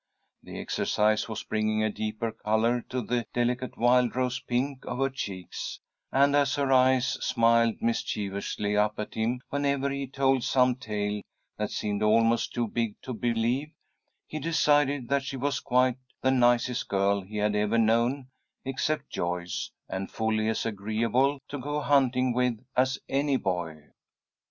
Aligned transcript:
The 0.41 0.57
exercise 0.59 1.29
was 1.29 1.43
bringing 1.43 1.83
a 1.83 1.91
deeper 1.91 2.31
colour 2.31 2.81
to 2.89 3.03
the 3.03 3.23
delicate 3.35 3.77
wild 3.77 4.15
rose 4.15 4.39
pink 4.39 4.83
of 4.85 4.97
her 4.97 5.11
cheeks, 5.11 5.79
and, 6.11 6.35
as 6.35 6.55
her 6.55 6.71
eyes 6.73 7.23
smiled 7.23 7.75
mischievously 7.83 8.75
up 8.75 8.97
at 8.97 9.13
him 9.13 9.41
whenever 9.51 9.91
he 9.91 10.07
told 10.07 10.43
some 10.43 10.73
tale 10.77 11.21
that 11.57 11.69
seemed 11.69 12.01
almost 12.01 12.51
too 12.51 12.67
big 12.67 12.99
to 13.03 13.13
believe, 13.13 13.73
he 14.25 14.39
decided 14.39 15.07
that 15.09 15.21
she 15.21 15.37
was 15.37 15.59
quite 15.59 15.97
the 16.23 16.31
nicest 16.31 16.87
girl 16.87 17.21
he 17.21 17.37
had 17.37 17.53
ever 17.55 17.77
known, 17.77 18.27
except 18.65 19.11
Joyce, 19.11 19.69
and 19.87 20.09
fully 20.09 20.47
as 20.49 20.65
agreeable 20.65 21.37
to 21.49 21.59
go 21.59 21.79
hunting 21.79 22.33
with 22.33 22.57
as 22.75 22.97
any 23.07 23.37
boy. 23.37 23.91